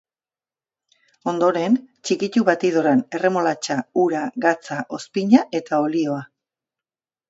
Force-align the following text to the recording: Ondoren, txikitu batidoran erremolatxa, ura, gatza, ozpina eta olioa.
Ondoren, 1.31 1.75
txikitu 2.09 2.43
batidoran 2.49 3.05
erremolatxa, 3.19 3.79
ura, 4.07 4.27
gatza, 4.49 4.83
ozpina 5.01 5.49
eta 5.63 5.87
olioa. 5.89 6.23